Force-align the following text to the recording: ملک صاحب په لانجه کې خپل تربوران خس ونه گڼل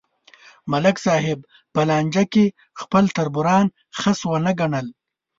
ملک 0.71 0.97
صاحب 1.05 1.39
په 1.73 1.81
لانجه 1.89 2.23
کې 2.33 2.45
خپل 2.81 3.03
تربوران 3.17 3.65
خس 3.99 4.19
ونه 4.29 4.51
گڼل 4.59 4.87